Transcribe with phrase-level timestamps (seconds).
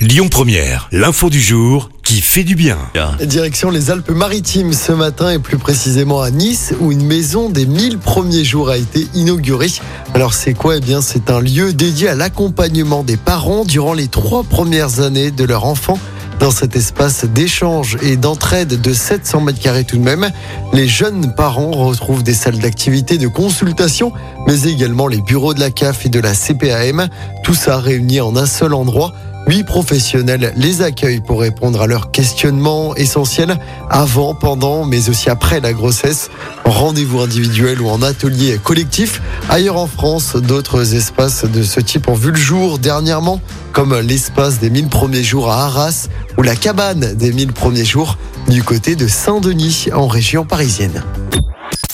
[0.00, 2.78] Lyon Première, l'info du jour qui fait du bien.
[3.22, 7.98] Direction les Alpes-Maritimes ce matin et plus précisément à Nice où une maison des 1000
[7.98, 9.70] premiers jours a été inaugurée.
[10.14, 10.78] Alors c'est quoi?
[10.78, 15.30] Eh bien c'est un lieu dédié à l'accompagnement des parents durant les trois premières années
[15.30, 15.98] de leur enfant.
[16.38, 20.30] Dans cet espace d'échange et d'entraide de 700 mètres carrés tout de même,
[20.72, 24.14] les jeunes parents retrouvent des salles d'activité, de consultation,
[24.46, 27.10] mais également les bureaux de la CAF et de la CPAM.
[27.44, 29.12] Tout ça réuni en un seul endroit.
[29.46, 35.60] Huit professionnels les accueillent pour répondre à leurs questionnements essentiels avant, pendant, mais aussi après
[35.60, 36.30] la grossesse.
[36.64, 39.20] En rendez-vous individuel ou en atelier collectif.
[39.48, 43.40] Ailleurs en France, d'autres espaces de ce type ont vu le jour dernièrement,
[43.72, 48.18] comme l'espace des 1000 premiers jours à Arras ou la cabane des 1000 premiers jours
[48.48, 51.02] du côté de Saint-Denis en région parisienne.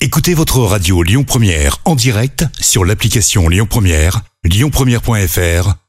[0.00, 5.81] Écoutez votre radio Lyon Première en direct sur l'application Lyon Première, lyonpremière.fr